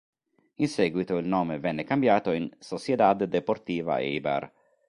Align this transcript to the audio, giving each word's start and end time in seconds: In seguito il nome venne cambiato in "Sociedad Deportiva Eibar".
In 0.55 0.67
seguito 0.67 1.15
il 1.17 1.27
nome 1.27 1.59
venne 1.59 1.83
cambiato 1.83 2.31
in 2.31 2.49
"Sociedad 2.57 3.23
Deportiva 3.25 3.99
Eibar". 3.99 4.51